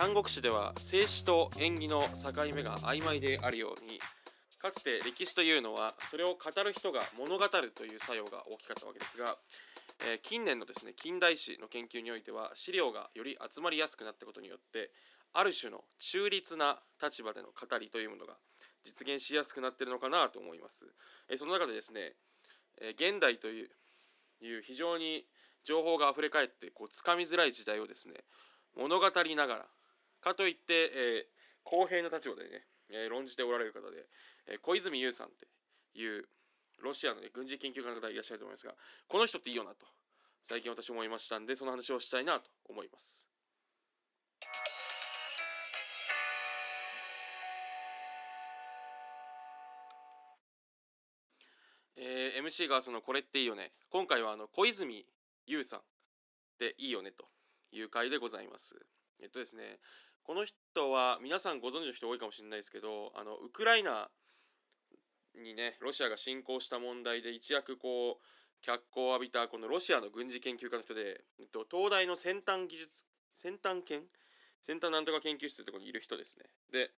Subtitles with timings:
[0.00, 4.00] 三国志では静止と縁起の境目が曖昧であるように
[4.58, 9.36] かつて歴史というのはそれを語る人が物語るという作用が大きかったわけですが、
[10.10, 14.90] えー、近年のですね近代史の研究においては資料がより集まりやすくなったことによって
[15.32, 18.34] ある種の中立な立場での語りというものが
[18.84, 20.86] 実現しやすくなっているのかなと思います。
[21.28, 22.14] え、その中でですね、
[22.80, 23.70] え、現代という
[24.42, 25.26] いう非常に
[25.64, 28.14] 情報があふれかえってこうつかみづらい時代をですね
[28.74, 29.66] 物語りながら
[30.22, 31.24] かといって、えー、
[31.62, 34.06] 公平な立場でね、え、論じておられる方で、
[34.46, 35.46] え、小泉悠さんって
[35.98, 36.28] いう
[36.82, 38.74] ロシアの、ね、軍事研究家の方いらっしゃると思いますが
[39.08, 39.86] この人っていいよなと
[40.42, 43.26] 最近私思いましたんでその話をしたいなと思います。
[52.02, 53.72] えー、MC がそのこれっていいよね。
[53.90, 55.04] 今回はあの小泉
[55.46, 55.80] 悠さん
[56.58, 57.26] でいいよねと
[57.72, 58.74] いう回でございます。
[59.22, 59.78] えっとですね
[60.22, 64.08] この人は皆さんご存知の人多いかもしれないですけどあのウクライナ
[65.36, 73.04] にねロシアが侵攻した問題で一躍こう脚光を浴びたこのロシアの軍事研究家の人で、えっと、東大の先端技術
[73.36, 74.00] 先端研？
[74.62, 76.46] 先端なんとか研究室ってとこにいる人ですね。
[76.72, 76.90] で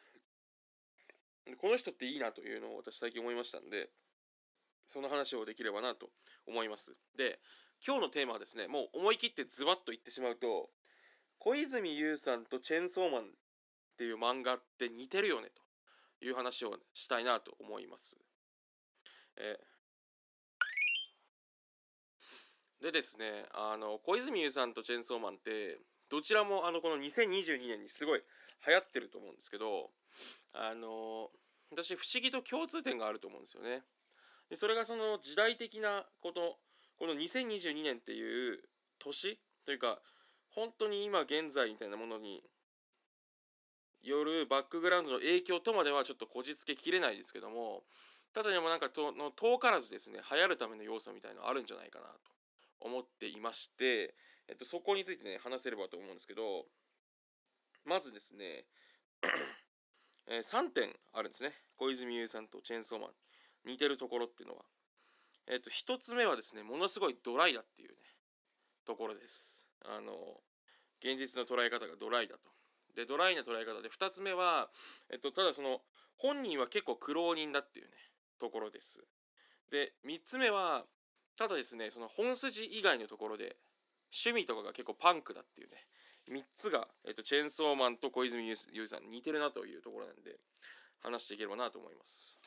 [1.58, 3.90] この人っていいなというのを私最近思いましたんで
[4.92, 6.10] その話をできればなと
[6.46, 7.40] 思いますで
[7.86, 10.70] 今日のテーマはですねもう思い切ってズバッと言ってしまうと
[11.40, 13.26] 小泉悠さんとチェンソーマンっ
[13.98, 15.48] ていう漫画って似てるよね
[16.20, 18.16] という話をしたいなと思います。
[19.38, 19.58] え、
[22.82, 28.24] でですねあの小泉悠さんとチェンソーマンってどちらもあのこの2022年にすごい
[28.68, 29.90] 流行ってると思うんですけど
[30.54, 31.32] あの
[31.72, 33.84] 私不思議と共通点があると思うんですよね。
[34.52, 36.58] でそれがその時代的なこと
[37.00, 38.60] この2022年っていう
[39.00, 40.00] 年というか
[40.54, 42.44] 本当に今現在みたいなものに
[44.04, 47.84] よるバックグラウンドの影響とまではちょっとこじつけきれないですけども
[48.34, 52.14] ただでもなんかとの遠からずですね流行るための要素みたいなのあるんじゃないかなと
[52.82, 54.14] 思っていまして、
[54.50, 56.66] えっと、そこについてね話せればと思うんですけど
[57.86, 58.66] まずですね
[60.28, 61.52] え、3点あるんですね。
[61.78, 63.10] 小泉悠さんとチェーンソーマン。
[63.66, 64.62] 似てるところっていうのは
[65.48, 67.96] えっと1つ目はですねものすごいドライだっていうね
[68.86, 70.14] ところですあの
[71.02, 72.52] 現実の捉え方がドライだと。
[72.96, 74.70] でドライな捉え方で2つ目は、
[75.10, 75.80] えっと、ただその
[76.18, 77.92] 本人は結構苦労人だっていうね
[78.40, 79.02] ところです。
[79.72, 80.84] で3つ目は
[81.38, 83.56] ただですねその本筋以外のところで
[84.14, 85.88] 趣味とかが結構パンクだっていうね
[86.30, 90.38] 3つが、えっと、チェーンソーマンと小泉優さん似てるなというところなんで
[91.02, 92.40] 話していければなと思います。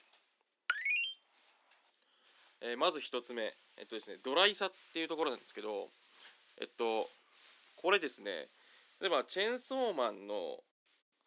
[2.61, 5.89] えー、まず1つ目、えっとですね、ドライさっていうところなんですけど、
[6.61, 7.09] えっと、
[7.77, 8.49] これですね
[9.01, 10.59] 例えばチェーンソーマンの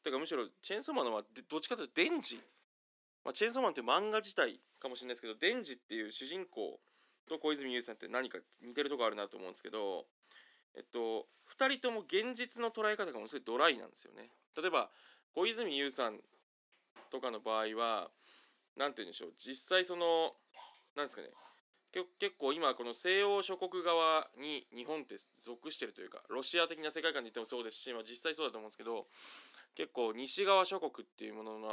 [0.03, 2.39] てかむしろチェーンソーマンのはどっちかというとデンジ、
[3.25, 6.79] まあ、チェーンソーマンって漫画自体かもしれないですけどデンジっていう主人公
[7.27, 10.05] と小泉悠さんって何か似てるとこあるなと思うんですけど
[10.75, 11.27] えっと
[11.59, 14.29] 2人とも現実の捉え方がものすごいドライなんですよね。
[14.55, 14.89] 例えば
[15.35, 16.19] 小泉悠さん
[17.11, 18.09] とかの場合は
[18.75, 20.33] 何て言うんでしょう実際その
[20.97, 21.29] 何ですかね。
[21.93, 29.07] 結構今この西欧諸国側に日本って属してるというかロシア的な世界観で言ってもそうですし、まあ、実際そうだと思うんですけど
[29.73, 31.67] 結構西側諸国っていうものの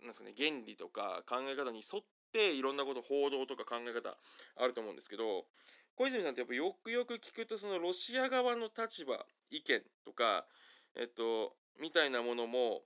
[0.00, 4.16] なんですか、ね、原理とか考え方に沿っていろんなこと報道とか考え方
[4.56, 5.44] あると思うんですけど
[5.96, 10.46] 小泉さんってやっぱよくよく聞くとそのロシア側の立場意見とか
[10.96, 12.82] えっとみたいなものも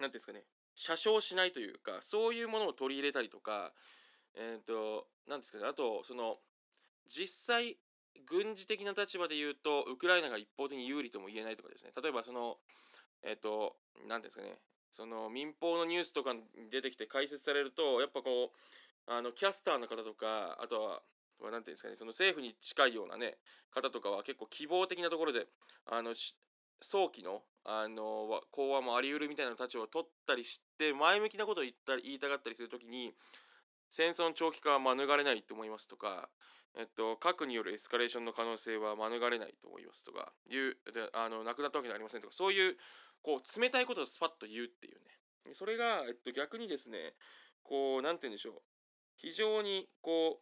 [0.00, 0.42] 何ていうんですかね
[0.74, 3.72] 写生しないというかそういうものを取り入れたりとか
[4.36, 6.38] えっ、ー、と、なんですかね、あと、その、
[7.08, 7.78] 実際、
[8.26, 12.58] 軍事的な立場で言うと、ウクライナが一方的に有利とも言えないとかですね、例えばその、
[13.22, 13.76] えっ、ー、と、
[14.08, 14.58] なんですかね、
[14.90, 21.02] その民放のニュースとかに出てきて解説されると、やっぱこう、あのキャスターの方とか、あとは、
[21.50, 23.38] なんていうんですかね、その政府に近いようなね、
[23.70, 25.46] 方とかは結構希望的なところで、
[25.86, 26.14] あの、
[26.80, 33.14] 早期の、あの、講和もあり得るみたいな立場を取ったりして、前向きなことを言ったり言いたがったりするときに、
[33.92, 36.30] 戦争の長期化は免れないと思いますとか、
[36.78, 40.76] えっと、核によるエスカレーションの可能性は免れないと思いますとかいう
[41.12, 42.76] あの亡くなったわけではありませんとかそういう
[43.20, 44.94] こう冷たいことをスパッと言うっていう
[45.44, 45.52] ね。
[45.52, 47.12] それが、えっと、逆にですね
[47.62, 48.54] こうなんて言うんでしょう。
[49.16, 50.40] 非常にこ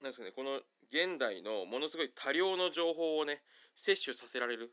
[0.00, 0.60] うなんですかねこの
[0.92, 3.42] 現代のものすごい多量の情報をね
[3.74, 4.72] 摂取させられる。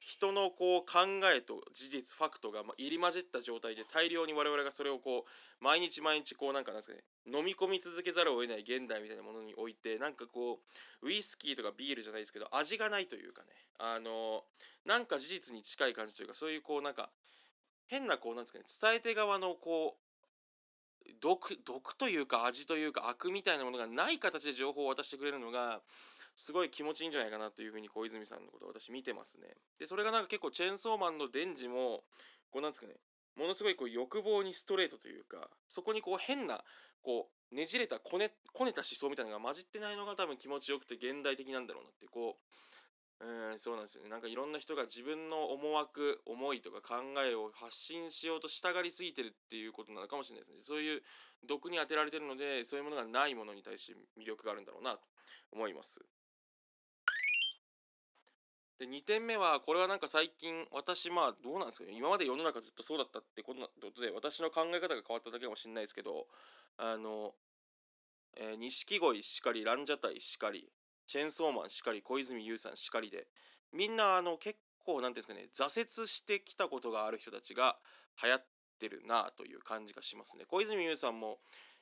[0.00, 1.00] 人のこう考
[1.34, 10.60] えと事実ファクトが入り混じった状態で大量に我々がそれをこう毎日毎日こうなんかなんですかね飲み込み続けざるを得ない現代みたいなものにおいてなんかこ
[11.02, 13.48] うウイスキーとかビールじゃないですけど味がないというかね
[13.78, 14.44] あの
[14.86, 17.10] なんか事実に近い感じというかそういうこうなんか
[17.86, 20.07] 変なこうなんですかね伝え手側のこう
[21.20, 25.80] 毒毒というか味というか悪みたいなものがない形で情報を渡してくれるのが
[26.38, 29.48] すごい気持ちいいんじゃないかなというふうに小泉さんのことを私見てますね。
[29.80, 32.04] で、それがなんか結構チェーンソーマンのデンジも、
[32.52, 32.94] こうなんですかね、
[33.34, 36.62] ものすごいこう欲望にストレートというか、そこにこう変な、
[37.02, 42.44] こう、ねじれたこね、こねた思想みたいなのが混じってないのが多分気持ちよくて現代的なんだろうなって、こう、
[43.20, 44.10] うん、そうなんですよね。
[44.10, 50.60] なんかいろんな人が自分の思惑、思いとか考えを発信しようとしたがりすぎてるっていうことなのかもしれないですね。
[50.62, 51.02] そういう
[51.46, 55.00] 毒に当てられてるので、そういうものがないものに対して魅力があるんだろうなと
[55.50, 56.00] 思います。
[58.78, 66.26] で2点目はこれはなんか最近私まあどうなんですかね今まで世の中ずっとそうだったってことで私の考え方が変わっただけかもしれないですけど
[66.76, 67.34] あの
[68.56, 70.70] 錦鯉、えー、しかりランジャタイしかり
[71.08, 73.26] チェンソーマンしかり小泉悠さんしかりで
[73.72, 77.76] みんなあの結構なんていうんですかね挫折してきたことがある人たちが
[78.22, 78.44] 流行っ
[78.78, 80.44] てるなという感じがしますね。
[80.46, 81.38] 小泉悠さんも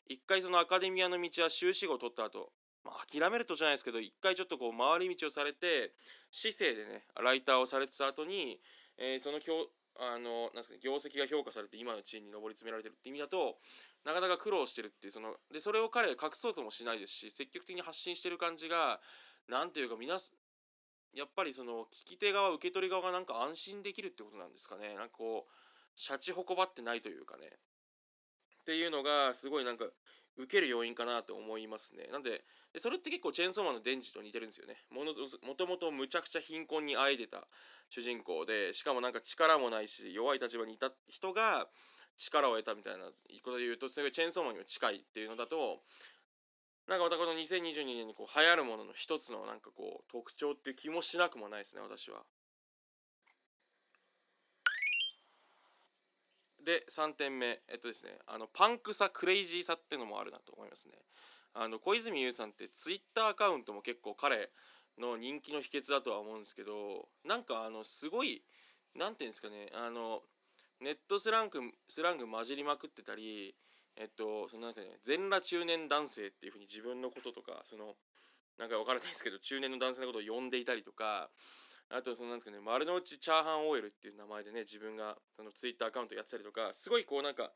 [0.08, 2.52] 一回そのアカデミアの道は修士号を取った後
[2.86, 5.90] まあ、諦めるとじゃないですけど一回ちょっとこう回り道をされて
[6.30, 8.60] 市政でねライターをされてた後に、
[8.96, 9.40] えー、その
[9.98, 13.58] あのなんすか、ね、業績が評価されて今の地位に上り詰められてるって意味だと
[14.06, 19.00] なかなか苦労してるっていうそのでそれを彼隠そうともしないですし積極的に発信してる感じが
[19.48, 20.14] 何ていうか皆
[21.14, 25.50] やっぱりその聞き手側受け取り側がなんか安心できるってことなんですかねなんかこう
[25.96, 27.46] シャチほこばってないというかね
[28.60, 29.86] っていうのがすごいなんか
[30.36, 32.08] 受ける要因かなと思いますね。
[32.12, 32.44] なんで、
[32.78, 34.76] それって結構チェーンソーマンのデンジと似てるんですよね。
[34.90, 35.12] もの
[35.46, 37.48] もともとむちゃくちゃ貧困にあえでた
[37.88, 41.68] 主人公で、しかもなんか力もないし、弱い立場にいた人が
[42.16, 43.12] 力を得たみたいなこ
[43.50, 45.82] とで言うと、すごいチェーンソーマンにも近いっていうのだと、
[46.88, 52.22] なんかまたこの2022年にこう流行るものの一つのなんかこう特徴っていう気もしなくもないですね、私は。
[56.66, 60.94] で3点目えっとですねあのパンクさクレイジーさっていうのもあるなと思いますね
[61.54, 64.50] あの小泉悠さんってツイッターアカウントも結構彼
[64.98, 68.42] の人気の秘訣だとは思うんですけどなんかあのすごい
[68.96, 70.22] 何て言うんですかねあの
[70.80, 73.54] ネットスラングスラング混じりまくってたり
[73.96, 77.94] えっとそのなんかね全裸中年男性っていうふうに自分のこととかその
[78.58, 81.30] なんか分からないですけど中年の男性のことを呼んでいたりとか
[81.88, 87.52] あとそのなんですかね丸の内チャーハンオイルっていう名前でね自分がそのツイッターアカウントやってたりとかすごいこうなんか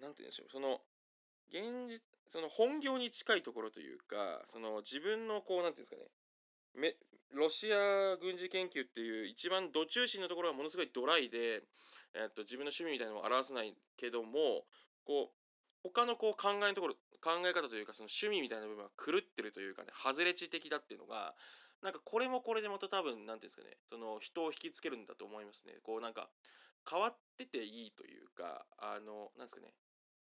[0.00, 0.80] なんて言うんでしょうその
[1.48, 5.96] 現実その本業に近いところというかその自分のこうなんていうんですか
[6.80, 6.96] ね
[7.32, 11.62] ロシア軍事研究っていう一番ど中心のところはものすごいドライで、
[12.14, 14.66] えっと、自分の趣味みたいなのを表せないけども
[15.04, 15.44] こう
[15.82, 21.34] 他のこう考えのところ考え方というかその趣味みたいな部分は狂ってるというかね外れ値的だっていうのが
[21.82, 25.74] なんかこれもこれでまた多分何ていうんですかねその人を引きつけるんだと思いますね。
[25.82, 26.30] こうなんか
[26.88, 29.68] 変わってていいというかあのなんですかね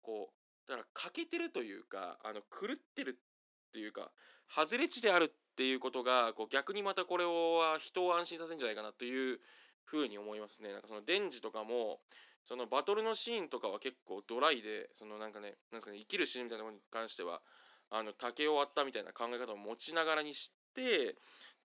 [0.02, 4.12] こうだから欠けてるというかあの狂ってるっていうか
[4.50, 9.40] 外れ値であるっていうことがこう逆にまたこれは人を安心させるんじゃないかなという
[9.86, 10.72] ふうに思いますね。
[10.72, 12.00] なんかそのデンジとかも
[12.44, 17.42] そのバトルのシーンとかは結構ドライでそのなんかねなんですかね生きるシーンみたいなものに関しては
[17.90, 21.16] あの竹を割ったみたいな考え方を持ちながらにして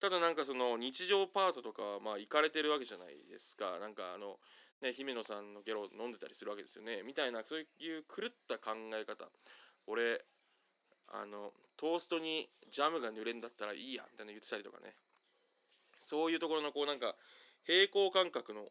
[0.00, 3.78] ただなんかその日常パートとかはまあ行かれてるわけじゃないですか。
[3.78, 4.38] なんかあの
[4.82, 7.02] ね姫野さんのゲロ飲んでたりするわけですよね。
[7.02, 9.28] みたいなそういう狂った考え方。
[9.87, 10.23] 俺
[11.08, 14.94] あのトーストにジャムが濡れんだったらいいやみたいな言ってたりとかね。
[15.99, 17.14] そういうところのこうなんか
[17.66, 18.66] 平行感覚の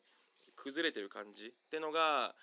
[0.55, 2.33] 崩れてる感じってのが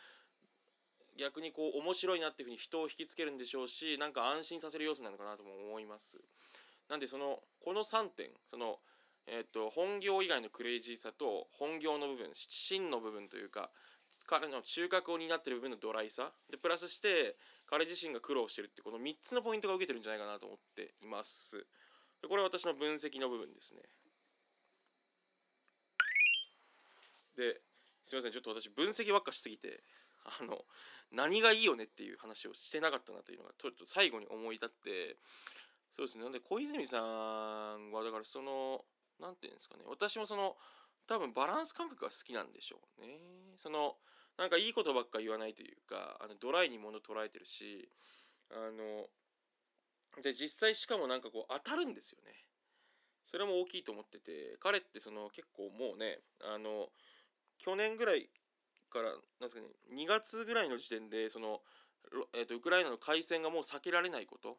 [1.19, 6.19] 逆にこう面白いなっていうふうに人を引きつけるんでしょうしなんか安心させる要素なのかなとも思います。
[6.89, 8.79] なんでそのこの3点その、
[9.27, 13.71] えーと、本業以外のクレイジーさと本業の部分真の部分というか
[14.27, 16.33] 彼の中核を担ってる部分のドライさ。
[16.51, 21.67] でプラスして彼自身が苦労してるってこの3つのポイントが受けてるんじゃないかなと思っています。
[22.21, 23.83] でこれは私の分析の部分ですね。
[27.37, 27.61] で
[28.05, 29.83] すいませんちょっと私分析ばっかしすぎて
[30.41, 30.59] あの
[31.11, 35.17] 何がいいよねっていう話をしてなかったなというのがちょっと最後に思い立って
[35.95, 36.25] そうですね。
[36.25, 38.85] なんで小泉さんはだからその
[39.21, 40.57] 何て言うんですかね私もその
[41.07, 43.19] 多分バランス感覚が好きなんでしょうね。
[43.59, 43.97] その
[44.39, 47.91] なんかいいことばっか言わないというかあのドライにもの捉えてるし
[48.51, 49.09] あの
[50.23, 52.33] で実際しかもなんかこう当たるんですよね。
[53.27, 56.89] それも大きいと思ってて彼ってその結構もうねあの
[57.65, 58.29] 去年ぐらい
[58.91, 61.61] からなんですかね2月ぐらいの時点でその、
[62.35, 64.59] えーと、ウクライナの開戦がもう避けられないこと。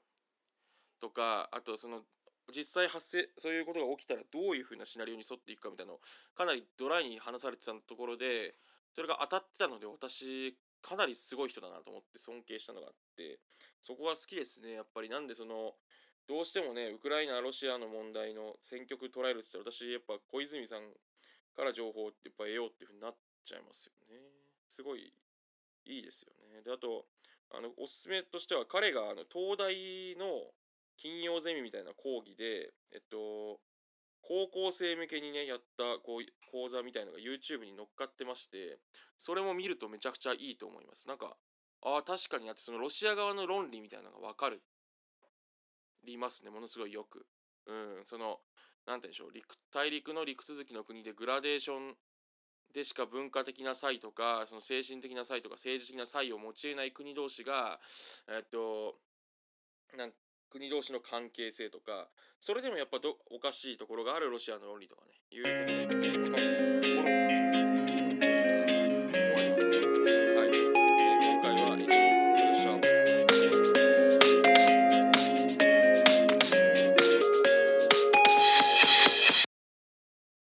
[1.01, 1.99] とかあとその
[2.55, 6.01] 実際発生そういうことが起きたらどういうふうなシナリオに沿っていくかみたいなのを
[6.33, 8.53] かなりドライに話されてたところで
[8.95, 13.39] それが当たってたので私かなりすごい人だなと思って尊敬したのがあって
[13.81, 15.09] そこが好きですねやっぱり。
[15.09, 15.75] なんでその
[16.27, 20.87] どうしてもねウクライナロシアの問題の選曲捉えるって言ったら私やっぱ小泉さん
[21.55, 24.21] から情報ってやっぱ得ようっていうふうになっちゃいますよね。
[24.69, 25.13] すごい
[25.85, 26.61] いいですよね。
[26.63, 27.05] であと
[27.51, 30.51] あのおすすめとしては彼があの東大の
[30.97, 33.59] 金曜ゼミみたいな講義でえっと
[34.21, 38.79] 高校生向けにねやったこう講座みたいのが YouTube に乗っかってまして
[39.17, 41.07] それも見るとめちゃくちゃいいと思います。
[41.07, 41.35] なんか
[41.81, 44.61] ああ確かにあってそのロシア側の論理みたいなのが分かる。
[46.05, 47.25] りますねものすごいよく。
[47.65, 48.39] うんその
[48.85, 51.95] 何て言うんでしょう陸大陸の陸続きの国でグラデーション
[52.73, 57.79] でしか文化的な差異とかその精神的な差異とか政治的な差異を用いない国同士が
[58.27, 58.95] えっと
[59.95, 60.11] なん
[60.49, 62.07] 国同士の関係性とか
[62.39, 66.72] それでもやっぱどおかしいところがあるロシアの論理とかねいうことが分かる